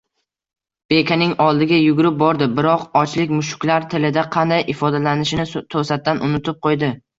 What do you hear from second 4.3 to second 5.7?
qanday ifodalanishini